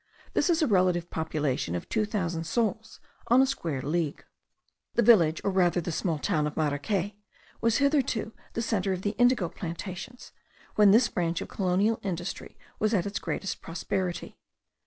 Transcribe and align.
This 0.33 0.49
is 0.49 0.63
a 0.63 0.67
relative 0.67 1.11
population 1.11 1.75
of 1.75 1.87
two 1.87 2.05
thousand 2.05 2.45
souls 2.45 2.99
on 3.27 3.39
a 3.39 3.45
square 3.45 3.83
league. 3.83 4.25
The 4.95 5.03
village 5.03 5.41
or 5.43 5.51
rather 5.51 5.79
the 5.79 5.91
small 5.91 6.17
town 6.17 6.47
of 6.47 6.55
Maracay 6.57 7.17
was 7.61 7.77
heretofore 7.77 8.31
the 8.53 8.63
centre 8.63 8.93
of 8.93 9.03
the 9.03 9.11
indigo 9.19 9.47
plantations, 9.47 10.31
when 10.73 10.89
this 10.89 11.07
branch 11.07 11.39
of 11.39 11.49
colonial 11.49 11.99
industry 12.01 12.57
was 12.79 12.95
in 12.95 13.05
its 13.05 13.19
greatest 13.19 13.61
prosperity. 13.61 14.39